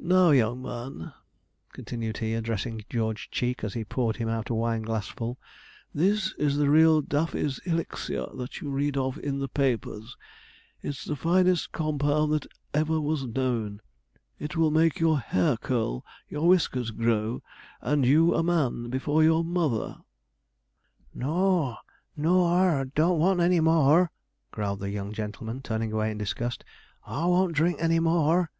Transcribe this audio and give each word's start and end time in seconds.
Now, 0.00 0.30
young 0.30 0.62
man,' 0.62 1.12
continued 1.74 2.16
he, 2.16 2.32
addressing 2.32 2.86
George 2.88 3.30
Cheek, 3.30 3.62
as 3.62 3.74
he 3.74 3.84
poured 3.84 4.16
him 4.16 4.26
out 4.26 4.48
a 4.48 4.54
wineglassful, 4.54 5.36
'this 5.92 6.32
is 6.38 6.56
the 6.56 6.70
real 6.70 7.02
Daffy's 7.02 7.58
elixir 7.66 8.26
that 8.36 8.62
you 8.62 8.70
read 8.70 8.96
of 8.96 9.18
in 9.18 9.38
the 9.38 9.48
papers. 9.48 10.16
It's 10.80 11.04
the 11.04 11.14
finest 11.14 11.72
compound 11.72 12.32
that 12.32 12.46
ever 12.72 12.98
was 13.02 13.24
known. 13.26 13.82
It 14.38 14.56
will 14.56 14.70
make 14.70 14.98
your 14.98 15.18
hair 15.18 15.58
curl, 15.58 16.06
your 16.26 16.48
whiskers 16.48 16.90
grow, 16.90 17.42
and 17.82 18.06
you 18.06 18.34
a 18.34 18.42
man 18.42 18.88
before 18.88 19.22
your 19.22 19.44
mother.' 19.44 19.98
'N 21.14 21.22
o 21.22 21.62
a, 21.66 21.78
n 22.16 22.24
o 22.24 22.44
ar, 22.46 22.86
don't 22.86 23.18
want 23.18 23.40
any 23.40 23.60
more,' 23.60 24.10
growled 24.52 24.80
the 24.80 24.88
young 24.88 25.12
gentleman, 25.12 25.60
turning 25.60 25.92
away 25.92 26.10
in 26.10 26.16
disgust. 26.16 26.64
'Ar 27.04 27.28
won't 27.28 27.52
drink 27.54 27.76
any 27.78 28.00
more.' 28.00 28.50